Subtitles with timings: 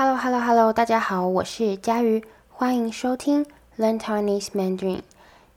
[0.00, 3.44] Hello，Hello，Hello，大家好，我是佳瑜，欢迎收听
[3.76, 5.00] Learn Taiwanese Mandarin。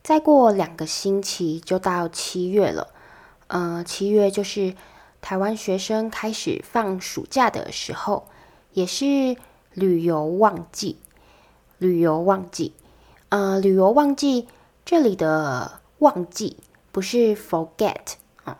[0.01, 2.87] 再过两个星期就到七月了，
[3.45, 4.73] 呃，七月就是
[5.21, 8.25] 台湾学生开始放暑假的时候，
[8.73, 9.37] 也是
[9.75, 10.97] 旅游旺季。
[11.77, 12.73] 旅游旺季，
[13.29, 14.47] 呃，旅游旺季
[14.83, 16.57] 这里的旺季
[16.91, 18.13] 不是 forget
[18.45, 18.57] 啊，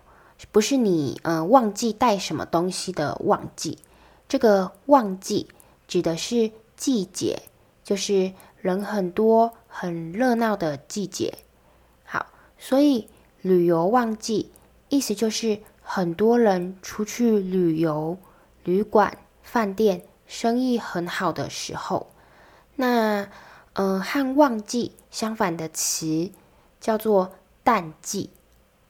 [0.52, 3.80] 不是你呃忘记带什么东西的旺季，
[4.30, 5.48] 这个旺季。
[5.92, 7.42] 指的是季节，
[7.84, 11.38] 就是人很多、很热闹的季节。
[12.06, 12.28] 好，
[12.58, 13.10] 所以
[13.42, 14.54] 旅游旺季
[14.88, 18.18] 意思就是很多人出去旅游，
[18.64, 22.10] 旅馆、饭店生意很好的时候。
[22.78, 23.28] 那，
[23.74, 26.32] 呃，和旺季相反的词
[26.80, 27.34] 叫做
[27.66, 28.30] 淡季，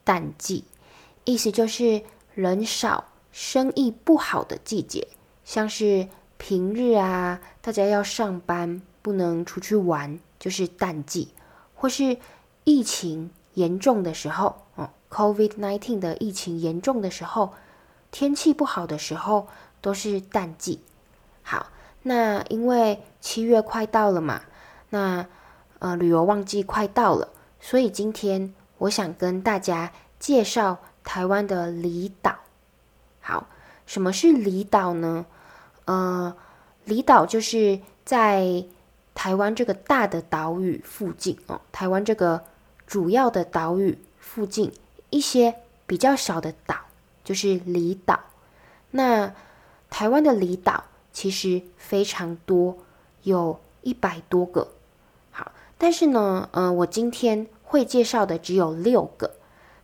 [0.04, 0.66] 淡季
[1.24, 2.04] 意思就是
[2.36, 5.08] 人少、生意不好的季节，
[5.44, 6.08] 像是。
[6.42, 11.28] 平日啊，大家要上班，不能出去玩，就是淡季；
[11.76, 12.18] 或是
[12.64, 17.54] 疫情严重的时候，哦，COVID-19 的疫情严重的时候，
[18.10, 19.50] 天气不好的时候，
[19.82, 20.82] 都是淡季。
[21.44, 21.68] 好，
[22.02, 24.42] 那因为七月快到了嘛，
[24.90, 25.28] 那
[25.78, 32.36] 呃旅游旺季快到了，所以今天我想跟大家介绍台湾的离岛。
[33.20, 33.46] 好，
[33.86, 35.28] 什么是离岛呢？
[35.86, 36.36] 呃，
[36.86, 38.64] 离岛就是在
[39.14, 42.44] 台湾这个大的岛屿附近哦，台湾这个
[42.88, 44.72] 主要的岛屿附近
[45.10, 46.76] 一些比较小的岛，
[47.24, 48.20] 就是离岛。
[48.92, 49.34] 那
[49.90, 52.78] 台湾的离岛其实非常多，
[53.24, 54.70] 有一百多个。
[55.32, 59.32] 好，但是呢，呃，我今天会介绍的只有六个。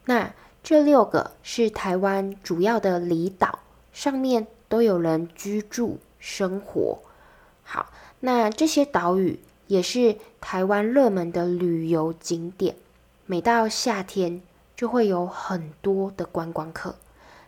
[0.06, 3.59] 那这六个是台湾主要的离岛，
[3.92, 4.48] 上面。
[4.69, 6.99] 都有人居住生活。
[7.63, 12.75] 好，那这些岛屿也是台湾热门的旅游景点。
[13.25, 14.41] 每到夏天，
[14.75, 16.95] 就会有很多的观光客，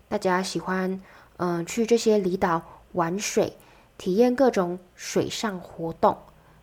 [0.07, 1.01] 大家喜欢
[1.37, 3.53] 嗯、去这些离岛玩水，
[3.97, 6.17] 体验各种水上活动，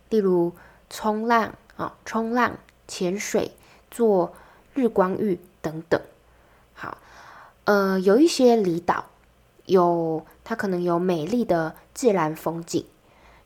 [0.09, 0.53] 例如
[0.87, 3.51] 冲浪啊、冲浪、潜水、
[3.89, 4.35] 做
[4.75, 5.99] 日光浴等等。
[6.75, 6.99] 好，
[7.65, 9.05] 呃，有一些离岛。
[9.67, 12.85] 有，它可能有美丽的自然风景。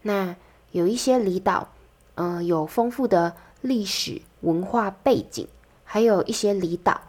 [0.03, 0.35] 那
[0.71, 1.69] 有一些离岛，
[2.15, 5.47] 嗯、有丰富的历史文化背景，
[5.83, 7.01] 还有一些离岛，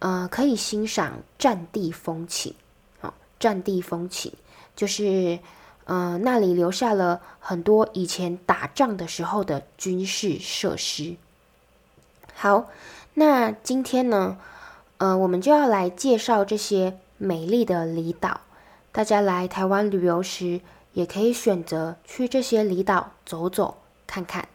[0.00, 2.54] 呃，可以欣赏战地风情。
[2.98, 4.32] 好、哦，战地风情
[4.74, 5.38] 就是，
[5.84, 11.14] 呃，那里留下了很多以前打仗的时候的军事设施。
[12.34, 12.66] 好，
[13.14, 14.38] 那今天呢，
[14.98, 16.98] 呃，我们就要来介绍这些。
[17.22, 18.40] 美丽的离岛，
[18.92, 20.62] 大家来台湾旅游时，
[20.94, 23.76] 也可以选择去这些离岛走走
[24.06, 24.48] 看看，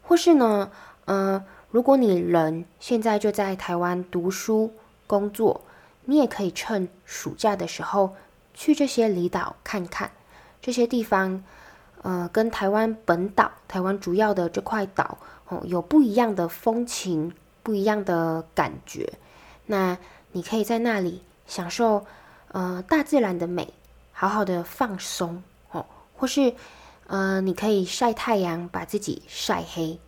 [0.00, 0.70] 或是呢，
[1.04, 4.72] 呃，如果你人现在就在台湾读书
[5.06, 5.60] 工作，
[6.06, 8.14] 你也可以趁暑假的时候
[8.54, 10.10] 去这些离岛看看。
[10.62, 11.44] 这些地方，
[12.00, 15.18] 呃，跟台湾本岛、台湾主要的这块岛，
[15.48, 19.12] 哦，有不一样的风情，不一样的感觉。
[19.66, 19.98] 那
[20.32, 21.22] 你可以在那里。
[21.46, 22.04] 享受，
[22.48, 23.72] 呃，大自然的美，
[24.12, 25.86] 好好的放松哦，
[26.16, 26.54] 或是，
[27.06, 29.98] 呃，你可以晒太阳，把自己晒黑，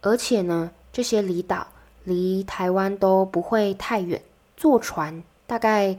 [0.00, 1.66] 而且呢，这些离岛
[2.04, 4.22] 离台湾都不会太远，
[4.56, 5.98] 坐船大概，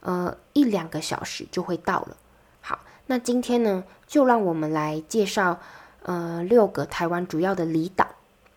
[0.00, 2.16] 呃，一两个小时就会到了。
[2.60, 5.58] 好，那今天呢，就让我们来介绍，
[6.02, 8.06] 呃，六个台湾主要的离岛。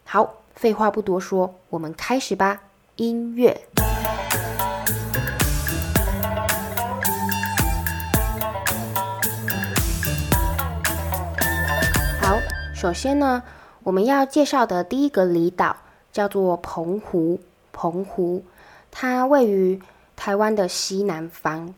[0.05, 2.61] 好，废话不多说，我们开始吧，
[2.97, 3.92] 音乐。
[12.83, 13.41] 首先呢，
[13.83, 15.73] 我们要介绍的第一个离岛
[16.11, 17.39] 叫做澎湖。
[17.71, 18.43] 澎湖，
[18.91, 19.81] 它位于
[20.17, 21.73] 台湾的西南方。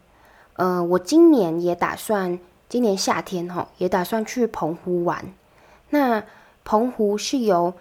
[0.54, 5.24] 呃，我今年也打算，今年夏天哈，也打算去澎湖玩。
[5.92, 6.24] 那
[6.64, 7.72] 澎湖是由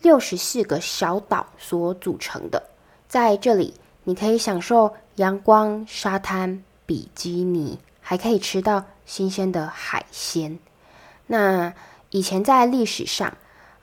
[0.00, 2.60] 六十四个小岛所组成的，
[3.06, 10.58] 在这里你可以享受阳光、沙滩、比基尼，还可以吃到新鲜的海鲜。
[11.28, 11.72] 那
[12.12, 13.38] 以前在历史上，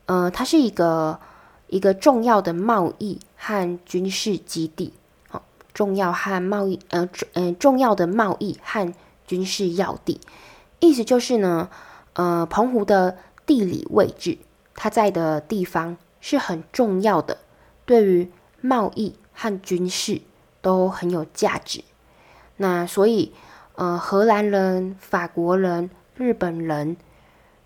[0.05, 1.19] 呃，它是一个
[1.65, 4.93] 一个重要的贸易和军事基地，
[5.27, 5.43] 好，
[5.73, 8.93] 重要和贸易，呃，重呃，重要的贸易和
[9.25, 10.21] 军事要地，
[10.79, 11.69] 意思就是呢，
[12.13, 13.17] 呃，澎湖的
[13.47, 14.37] 地理位置，
[14.75, 17.39] 它在的地方是很重要的，
[17.87, 20.21] 对于贸易和军事
[20.61, 21.83] 都很有价值。
[22.57, 23.33] 那所以，
[23.73, 25.89] 呃，荷兰人、法国人。
[26.15, 26.97] 日本人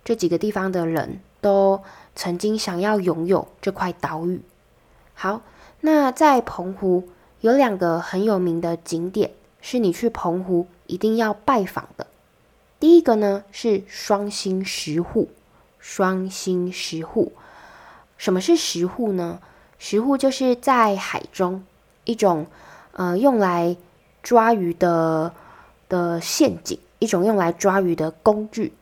[0.03, 1.81] 这几个地方的人都
[2.15, 4.41] 曾经想要拥有这块岛屿。
[5.13, 5.41] 好，
[5.81, 7.09] 那在澎湖
[7.41, 12.07] 有两个很有名的景点，是你去澎湖一定要拜访的。
[12.79, 15.29] 第一个呢是双星石沪，
[15.79, 17.31] 双星石沪。
[18.17, 19.39] 什么是石沪呢？
[19.79, 21.63] 石沪就是在海中
[22.05, 22.47] 一种
[22.91, 23.75] 呃用来
[24.21, 25.33] 抓鱼的
[25.87, 28.73] 的陷阱，一种用来抓鱼的工具。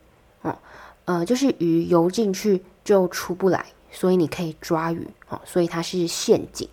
[1.06, 3.66] 呃，就是鱼游进去就出不来。
[3.94, 6.70] 所以你可以抓鱼哦，所以它是陷阱。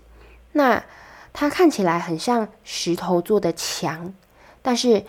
[0.53, 0.85] 那
[1.33, 4.15] 它看起来很像石头做的墙，
[4.63, 5.05] 但是，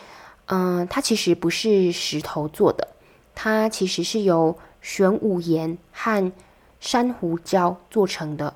[0.47, 2.87] 嗯、它其实不是石头做的，
[3.35, 6.31] 它其实是由玄武岩和
[6.79, 8.55] 珊瑚礁做成的。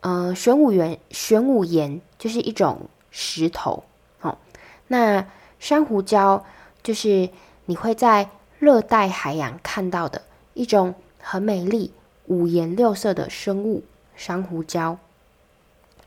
[0.00, 3.84] 嗯、呃，玄武岩，玄武岩就是一种石头，
[4.20, 4.36] 哦，
[4.88, 5.26] 那
[5.58, 6.42] 珊瑚礁
[6.82, 7.30] 就是
[7.64, 8.28] 你会在
[8.58, 10.22] 热带海洋看到的
[10.54, 11.92] 一种很美丽。
[12.28, 13.84] 五颜六色的生物，
[14.16, 14.96] 珊瑚礁。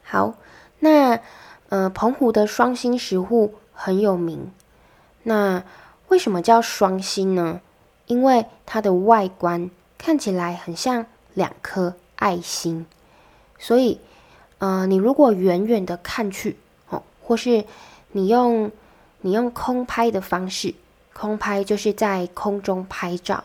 [0.04, 0.34] 好，
[0.80, 1.22] 那
[1.70, 4.52] 呃，澎湖的双星石沪很有名。
[5.24, 5.64] 那
[6.10, 7.62] 为什么叫双星呢？
[8.08, 12.86] 因为它的外观看起来很像两颗爱心，
[13.58, 14.02] 所以
[14.58, 16.58] 呃，你如果远远的看去，
[16.90, 17.64] 哦，或是
[18.12, 18.70] 你用
[19.22, 20.76] 你用空拍的方式，
[21.20, 23.44] 空拍就是在空中拍照，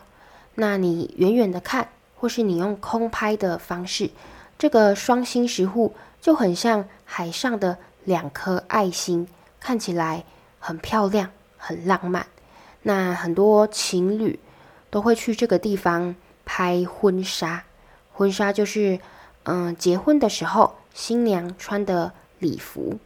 [0.55, 1.89] 那你远远的看。
[2.17, 4.09] 或是你用空拍的方式，
[4.57, 9.27] 这个双星石沪就很像海上的两颗爱心，
[9.59, 10.23] 看起来
[10.57, 12.25] 很漂亮、很浪漫。
[12.83, 14.39] 那很多情侣
[14.89, 17.63] 都会去这个地方拍婚纱，
[18.13, 18.97] 婚纱就是
[19.43, 22.97] 嗯结婚的时候新娘穿的礼服。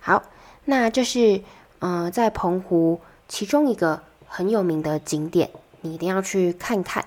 [0.00, 0.22] 好，
[0.64, 1.42] 那这是
[1.80, 3.00] 嗯在澎湖
[3.30, 5.48] 其中一个很有名的景点，
[5.80, 7.06] 你一定要去看看。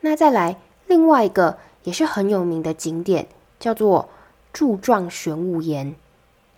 [0.00, 0.56] 那再来。
[0.88, 3.26] 另外一个也是很有名的景点，
[3.58, 4.08] 叫做
[4.52, 5.96] 柱状玄武岩。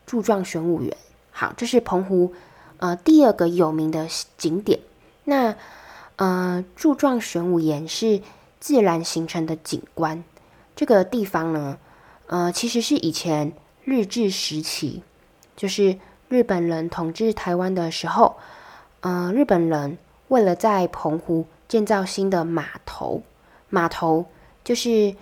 [0.05, 0.95] 柱状玄武岩，
[1.31, 2.35] 好，这是澎湖
[2.77, 4.07] 呃第二个有名的
[4.37, 4.81] 景点。
[5.25, 5.57] 那
[6.17, 8.21] 呃柱状玄武岩是
[8.61, 10.23] 自然形成的景观。
[10.77, 11.79] 这个地方呢，
[12.27, 15.03] 呃其实是以前日治时期，
[15.57, 18.37] 就是日本人统治台湾的时候，
[19.01, 19.99] 呃日本人
[20.29, 23.23] 为了在澎湖建造新的码头。
[23.71, 24.25] 码头
[24.65, 25.15] 就是，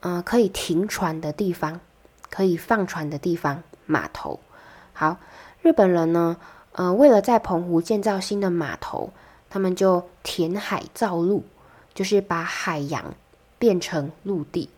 [0.00, 1.80] 呃，可以停船的地方，
[2.30, 3.62] 可以放船的地方。
[3.84, 4.40] 码头，
[4.94, 5.18] 好，
[5.60, 6.36] 日本人呢，
[6.72, 9.12] 呃，为了在澎湖建造新的码头，
[9.50, 11.44] 他们就填海造陆，
[11.92, 13.14] 就是把海洋
[13.58, 14.70] 变成陆地，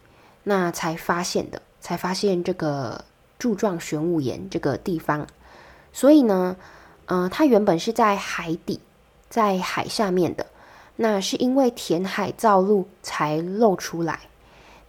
[0.43, 3.05] 那才发现的，才发现这个
[3.39, 5.27] 柱状玄武岩这个地方。
[5.93, 6.57] 所以呢，
[7.13, 8.81] 呃，它原本是在海底，
[9.29, 10.47] 在海下面的。
[10.97, 14.21] 那是因为填海造陆才露出来。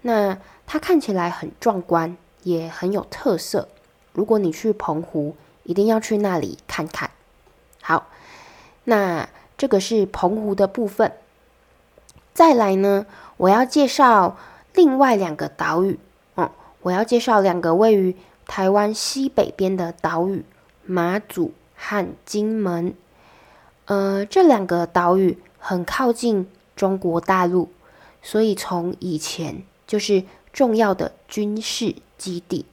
[0.03, 3.67] 那它看起来很壮观，也很有特色。
[4.13, 7.11] 如果你去澎湖，一定要去那里看看。
[7.81, 8.07] 好，
[8.85, 9.27] 那
[9.57, 11.11] 这个是澎湖的部分。
[12.33, 13.05] 再来呢，
[13.35, 14.37] 我要介绍
[14.73, 15.99] 另外两个岛屿。
[16.37, 16.49] 嗯，
[16.83, 18.15] 我要介绍两个位于
[18.45, 20.45] 台湾西北边的岛屿——
[20.87, 21.51] 马祖
[21.83, 22.93] 和金门。
[23.85, 25.37] 呃，这两个岛屿。
[25.65, 26.45] 很靠近
[26.75, 27.69] 中国大陆，
[28.21, 32.65] 所以从以前就是重要的军事基地。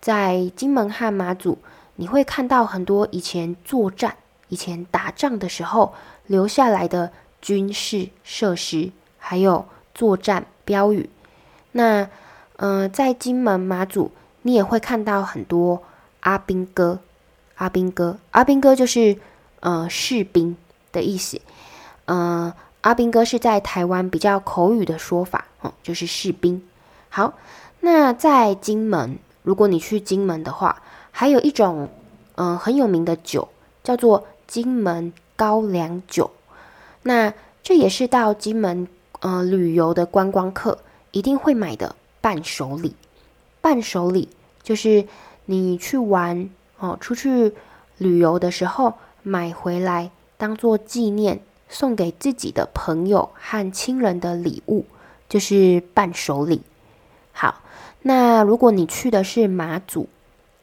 [0.00, 1.58] 在金门和马祖，
[1.96, 4.14] 你会看到很多以前作战、
[4.46, 5.92] 以前打仗的时候
[6.28, 7.10] 留下来的
[7.42, 11.10] 军事设施，还有作战标语。
[11.72, 12.08] 那，
[12.58, 14.12] 呃，在金门、马祖，
[14.42, 15.82] 你也会看到很多
[16.20, 17.00] 阿兵哥。
[17.56, 19.18] 阿兵哥，阿兵哥就是
[19.60, 20.56] 呃士兵
[20.92, 21.40] 的意思。
[22.04, 26.62] 呃，阿兵哥是在台湾比较口语的说法，哦，就是士兵。
[27.08, 27.34] 好，
[27.80, 31.88] 那在金门，如果你去金门的话，还有一种
[32.34, 33.48] 嗯很有名的酒，
[33.82, 36.30] 叫做金门高粱酒。
[37.02, 37.32] 那
[37.62, 38.86] 这也是到金门
[39.20, 40.78] 呃旅游的观光客
[41.10, 42.94] 一定会买的伴手礼。
[43.60, 44.28] 伴手礼
[44.62, 45.06] 就是
[45.46, 47.54] 你去玩哦，出去
[47.98, 51.40] 旅游的时候买回来当做纪念。
[51.68, 54.86] 送给自己的朋友和亲人的礼物
[55.28, 56.62] 就是伴手礼。
[57.32, 57.60] 好，
[58.02, 60.08] 那如果你去的是马祖，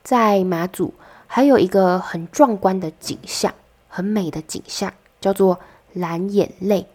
[0.01, 0.93] 在马祖
[1.27, 3.53] 还有一个很壮观的景象，
[3.89, 5.59] 很美的景象，叫做
[5.91, 6.87] 蓝眼泪。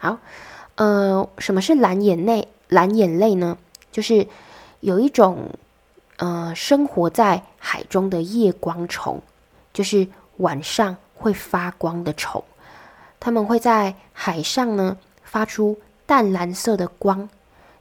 [0.00, 0.18] 好，
[0.74, 2.48] 呃，什么是蓝眼泪？
[2.66, 3.56] 蓝眼泪呢？
[3.92, 4.26] 就是
[4.80, 5.50] 有一种
[6.16, 9.20] 呃生活在海中的夜光虫，
[9.72, 12.42] 就是晚上会发光的虫。
[13.20, 17.28] 它们会在海上呢发出淡蓝色的光。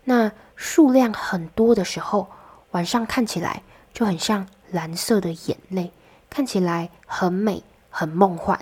[0.05, 2.27] 那数量很多的时候，
[2.71, 3.61] 晚上看起来
[3.93, 5.91] 就很像蓝色的眼泪，
[6.29, 8.59] 看起来很美、很梦幻。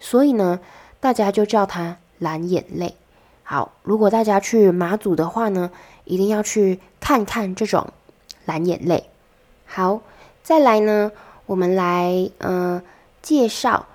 [0.00, 0.60] 所以呢，
[1.00, 2.96] 大家就叫它蓝眼泪。
[3.42, 5.70] 好，如果大家去马祖的话呢，
[6.04, 7.92] 一定要去看看这种
[8.44, 9.10] 蓝眼泪。
[9.74, 10.02] 好，
[10.42, 11.10] 再来呢，
[11.46, 12.82] 我们来呃
[13.22, 13.86] 介绍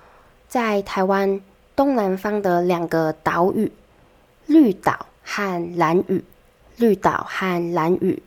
[0.48, 1.40] 在台湾
[1.76, 3.70] 东南方的两个岛屿——
[4.46, 6.24] 绿岛和兰屿。
[6.78, 8.20] 绿岛和兰屿，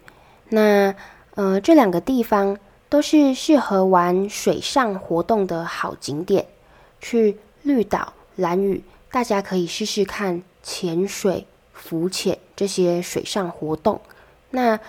[0.48, 0.96] 那
[1.36, 6.46] 呃这两个地方都是适合玩水上活动的好景点。
[7.01, 8.81] 去绿岛、兰屿，
[9.12, 14.00] 大家可以试试看潜水、浮潜这些水上活动。
[14.51, 14.79] 那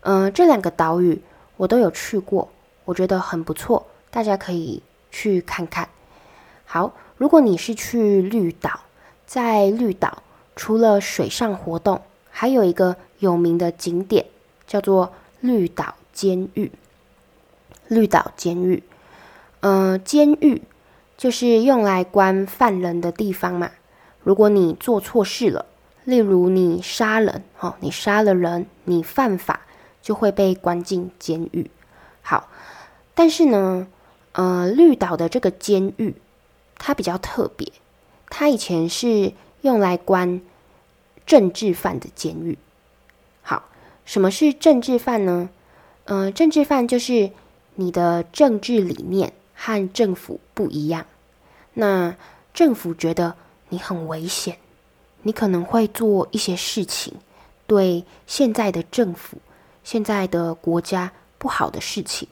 [0.00, 1.22] 呃这两个岛屿
[1.62, 2.48] 我都有去过，
[2.84, 5.88] 我觉得很不错，大家可以去看看。
[6.64, 8.80] 好，如果你是去绿岛，
[9.26, 10.24] 在绿岛
[10.56, 12.02] 除了水上活动，
[12.32, 14.26] 还有一个有名的景点
[14.66, 16.72] 叫做绿岛监狱。
[17.86, 18.82] 绿岛监狱，
[19.60, 20.62] 呃，监狱
[21.16, 23.70] 就是用来关犯人的地方嘛。
[24.24, 25.66] 如果你做错事了，
[26.02, 29.60] 例如你杀人，哦，你杀了人，你犯法，
[30.02, 31.70] 就会被关进监狱。
[32.20, 32.48] 好，
[33.14, 33.86] 但是呢，
[34.32, 36.14] 呃，绿岛的这个监狱
[36.76, 37.72] 它比较特别，
[38.28, 39.32] 它以前是
[39.62, 40.42] 用来关。
[41.24, 42.58] 政治犯的监狱，
[43.42, 43.68] 好，
[44.04, 45.48] 什么是政治犯呢？
[46.04, 47.30] 呃，政治犯就是
[47.76, 51.06] 你的政治理念和政府不一样，
[51.74, 52.16] 那
[52.52, 53.36] 政府觉得
[53.68, 54.58] 你很危险，
[55.22, 57.14] 你可能会做一些事情，
[57.68, 59.38] 对现在的政府、
[59.84, 62.28] 现在的国家不好的事情，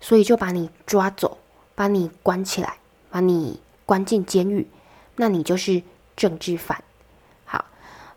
[0.00, 1.38] 所以就把你抓走，
[1.74, 2.78] 把你关起来，
[3.10, 4.66] 把你关进监狱，
[5.16, 5.82] 那你就是
[6.16, 6.82] 政治犯。
[7.44, 7.64] 好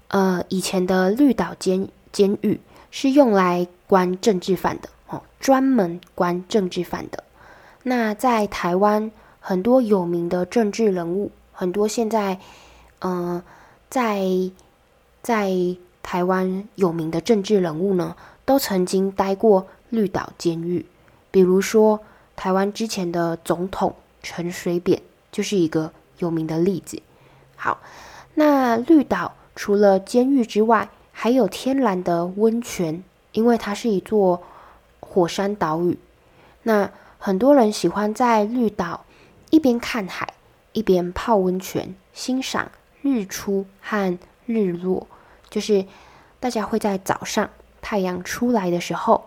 [0.09, 2.59] 呃，以前的绿岛监监狱
[2.91, 7.23] 是用来关政治犯的哦，专门关政治犯的。
[7.83, 12.39] 那在台湾很多有名的政治人物，很多现在，
[12.99, 13.43] 呃，
[13.89, 14.23] 在
[15.21, 15.51] 在
[16.03, 18.15] 台湾有名的政治人物呢，
[18.47, 20.85] 都曾经待过绿岛监狱。
[21.31, 21.99] 比如说，
[22.37, 25.01] 台湾之前的总统陈水扁
[25.33, 27.01] 就是一个有名的例子。
[27.57, 27.81] 好，
[28.35, 29.33] 那绿岛。
[29.59, 34.43] 除了监狱之外，还有天然的温泉，因为它是一座
[34.99, 35.97] 火山岛屿。
[36.61, 39.03] 那很多人喜欢在绿岛
[39.49, 40.35] 一边看海，
[40.73, 45.07] 一边泡温泉，欣赏日出和日落。
[45.49, 45.87] 就是
[46.39, 47.49] 大家会在早上
[47.81, 49.25] 太阳出来的时候，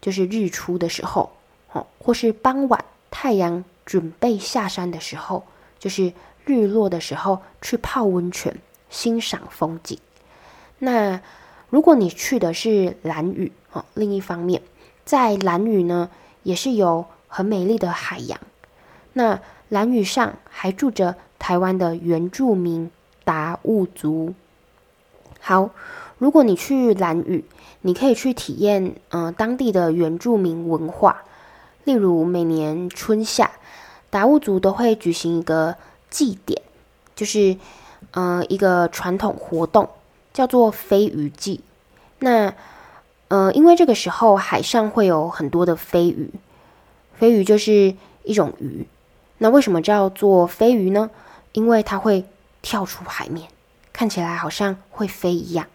[0.00, 1.30] 就是日出的时候，
[1.72, 5.44] 哦，或是傍晚太阳准备下山的时候，
[5.78, 6.12] 就是
[6.44, 8.56] 日落的时候去泡温泉。
[8.90, 9.98] 欣赏风景。
[10.78, 11.20] 那
[11.68, 14.62] 如果你去的是兰屿哦，另一方面，
[15.04, 16.08] 在兰屿呢，
[16.42, 18.40] 也是有很美丽的海洋。
[19.12, 22.90] 那兰屿上还住着台湾的原住民
[23.24, 24.32] 达悟族。
[25.38, 25.68] 好，
[26.18, 27.44] 如果你去兰屿，
[27.80, 31.22] 你可以去体验嗯、当地的原住民文化。
[31.84, 33.50] 例如每年春夏，
[34.10, 35.76] 达悟族都会举行一个
[36.10, 36.62] 祭典，
[37.16, 37.56] 就是。
[38.12, 39.90] 呃，一个传统活动
[40.32, 41.60] 叫做飞鱼祭。
[42.20, 42.54] 那
[43.26, 46.30] 呃，因为这个时候海上会有很多的飞鱼，
[47.16, 48.86] 飞鱼就是一种鱼。
[49.38, 51.10] 那为什么叫做飞鱼呢？
[51.52, 52.24] 因为它会
[52.62, 53.48] 跳出海面，
[53.92, 55.66] 看起来好像会飞一样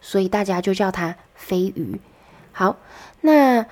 [0.00, 2.00] 所以大家就叫它飞鱼。
[2.52, 2.76] 好，
[3.20, 3.66] 那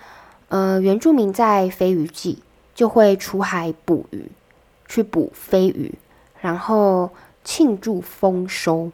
[0.48, 2.42] 呃，原住民在飞鱼季
[2.74, 4.30] 就会出海捕鱼，
[4.88, 5.94] 去捕飞鱼，
[6.40, 7.10] 然后。
[7.42, 8.92] 庆祝丰收，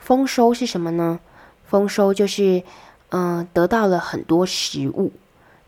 [0.00, 1.20] 丰收是什么呢？
[1.64, 2.64] 丰收就是，
[3.10, 5.12] 嗯、呃，得到了很多食物。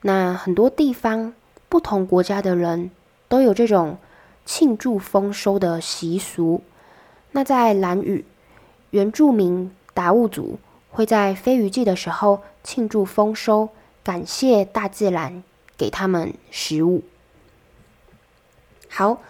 [0.03, 1.33] 那很多地方、
[1.69, 2.91] 不同国家的人
[3.29, 3.97] 都有这种
[4.45, 6.65] 庆祝丰收的习俗。
[7.31, 8.25] 那在兰屿，
[8.91, 10.59] 原住民达悟族
[10.91, 13.71] 会在飞鱼季的时候庆祝丰收，
[14.05, 15.43] 感谢大自然
[15.77, 17.03] 给他们食物。
[18.89, 19.23] 好，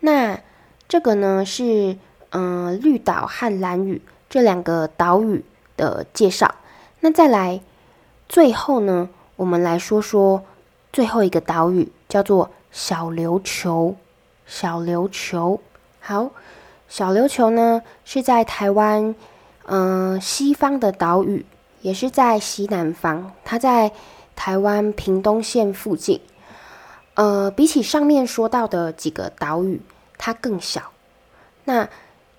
[0.00, 0.40] 那
[0.88, 1.96] 这个呢是。
[2.30, 5.42] 嗯，绿岛和兰屿这两个岛屿
[5.78, 6.56] 的介绍。
[7.00, 7.62] 那再来，
[8.28, 10.44] 最后呢，我们来说说
[10.92, 13.96] 最后一个岛屿，叫做小琉球。
[14.44, 15.58] 小琉球，
[16.00, 16.30] 好，
[16.86, 19.14] 小琉球呢是在台湾
[19.70, 21.44] 嗯西方的岛屿，
[21.82, 23.32] 也是在西南方。
[23.44, 23.92] 它在
[24.34, 26.20] 台湾屏东县附近。
[27.14, 29.80] 呃，比起上面说到的几个岛屿，
[30.16, 30.92] 它更小。
[31.64, 31.88] 那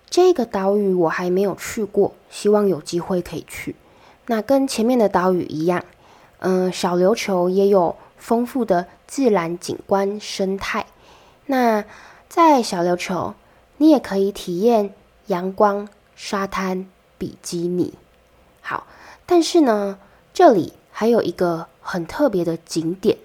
[0.09, 3.75] 这个岛屿我还没有去过，希望有机会可以去。
[4.25, 5.83] 那跟前面的岛屿一样，
[6.39, 10.85] 嗯、小琉球也有丰富的自然景观生态。
[11.45, 11.83] 那
[12.27, 13.35] 在小琉球，
[13.77, 14.93] 你也可以体验
[15.27, 16.87] 阳光、沙滩、
[17.19, 17.93] 比基尼。
[18.61, 18.87] 好，
[19.27, 19.99] 但是呢，
[20.33, 23.17] 这里还有一个很特别的景点，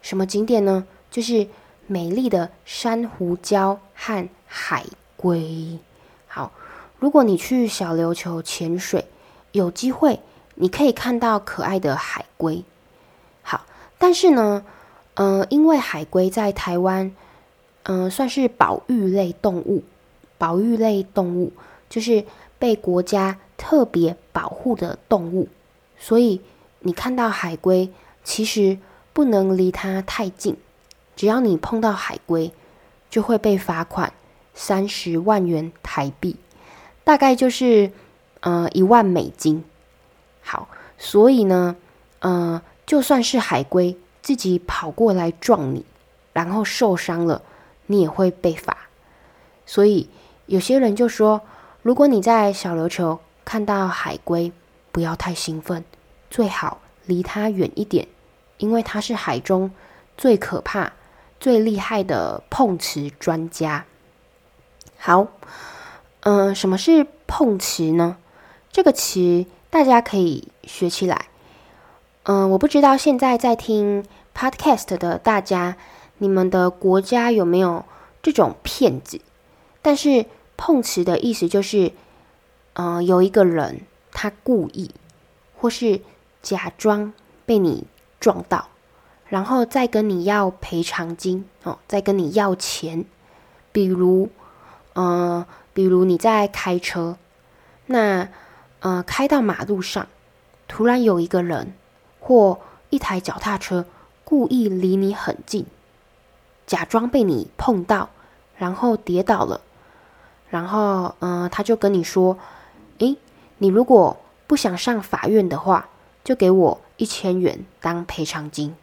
[0.00, 0.86] 什么景点呢？
[1.10, 1.48] 就是
[1.86, 4.86] 美丽的珊瑚礁和海
[5.16, 5.78] 龟。
[6.26, 6.52] 好，
[6.98, 9.04] 如果你去小琉球潜水，
[9.52, 10.20] 有机会
[10.54, 12.64] 你可以看到可爱的海龟。
[13.42, 13.66] 好，
[13.98, 14.64] 但是呢，
[15.14, 17.14] 呃，因为海龟在台湾，
[17.84, 19.84] 嗯、算是保育类动物，
[20.38, 21.52] 保育类动物
[21.90, 22.24] 就是
[22.62, 25.48] 被国家特别保护的动物，
[25.98, 26.40] 所以
[26.78, 27.90] 你看到海龟，
[28.22, 28.78] 其实
[29.12, 30.56] 不能离它太近，
[31.16, 32.52] 只要你碰到海龟，
[33.10, 34.12] 就会被罚款。
[34.54, 36.36] 三十万元台币，
[37.02, 37.90] 大概就是
[38.38, 39.64] 呃一万美金。
[40.40, 41.74] 好，所以呢，
[42.20, 45.84] 呃，就算是海龟自己跑过来撞你，
[46.32, 47.42] 然后受伤了，
[47.86, 48.76] 你也会被罚。
[49.66, 50.08] 所以
[50.46, 51.40] 有些人就说，
[51.82, 54.52] 如果你在小琉球看到海龟，
[54.92, 55.84] 不要太兴奋，
[56.30, 58.06] 最好离它远一点，
[58.58, 59.72] 因为它是海中
[60.16, 60.92] 最可怕、
[61.40, 63.84] 最厉害的碰瓷专家。
[64.96, 65.26] 好，
[66.20, 68.16] 嗯、什么是碰瓷呢？
[68.70, 71.26] 这个词大家可以学起来。
[72.22, 75.76] 嗯、我不知道现在在听 podcast 的大家，
[76.18, 77.84] 你们的国家有没有
[78.22, 79.20] 这种骗子？
[79.82, 80.26] 但是
[80.64, 81.90] 碰瓷的意思就是，
[82.74, 83.80] 嗯、呃，有一个人
[84.12, 84.92] 他故意
[85.58, 86.00] 或是
[86.40, 87.12] 假装
[87.44, 87.84] 被你
[88.20, 88.68] 撞到，
[89.26, 93.04] 然后再跟你要赔偿金哦，再跟你要钱，
[93.72, 94.30] 比如。
[94.94, 97.16] 呃，比如你在开车，
[97.86, 98.28] 那
[98.80, 100.06] 呃开到马路上，
[100.68, 101.72] 突然有一个人
[102.20, 103.86] 或一台脚踏车
[104.22, 105.66] 故意离你很近，
[106.66, 108.10] 假装被你碰到，
[108.58, 109.62] 然后跌倒了，
[110.52, 112.36] 然后呃他就跟你说
[113.00, 113.16] ：“诶，
[113.56, 115.88] 你如果不想上法院的话，
[116.22, 118.76] 就给我一千元当赔偿金。”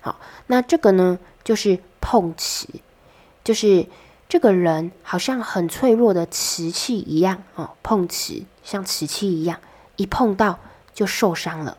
[0.00, 2.68] 好，那这个呢就是碰瓷，
[3.42, 3.86] 就是。
[4.30, 9.58] 这个人好像很脆弱的瓷器一样哦，碰瓷像瓷器一样，
[9.96, 10.60] 一碰到
[10.94, 11.76] 就受伤了。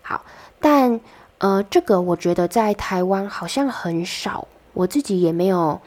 [0.00, 0.24] 好，
[0.60, 1.00] 但
[1.38, 5.80] 呃，这个我觉得在台湾好像很少，我自己也没有，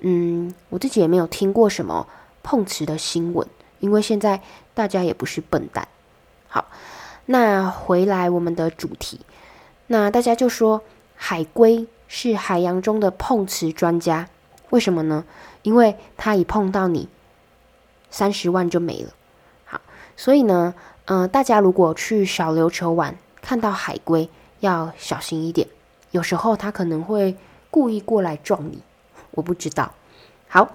[0.00, 2.08] 嗯，我自己也没有听过什么
[2.42, 3.46] 碰瓷的新闻，
[3.80, 4.40] 因为现在
[4.74, 5.88] 大家也不是笨蛋。
[6.48, 6.66] 好，
[7.26, 9.20] 那回来我们的主题，
[9.86, 10.82] 那大家就说
[11.14, 14.28] 海龟是海洋中的碰瓷专家。
[14.70, 15.24] 为什么呢？
[15.62, 17.08] 因为他一碰到你，
[18.10, 19.10] 三十万就没了。
[19.64, 19.80] 好，
[20.16, 20.74] 所以呢，
[21.04, 24.28] 嗯、大家如果去小琉球玩，看到海龟
[24.60, 25.68] 要小心一点。
[26.10, 27.36] 有时候他可能会
[27.70, 28.82] 故意过来撞你，
[29.30, 29.92] 我不知道。
[30.48, 30.68] 好，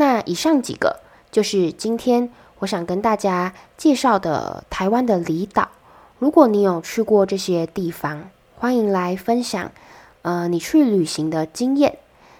[0.00, 5.68] 那以上几个就是今天我想跟大家介绍的台湾的离岛。
[6.18, 9.70] 如果你有去过这些地方，欢迎来分享，
[10.22, 11.98] 呃，你去旅行的经验。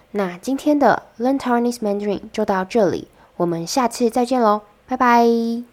[0.09, 5.70] 那今天的 Learn Taiwanese Mandarin 就到这里，我们下次再见喽，拜拜。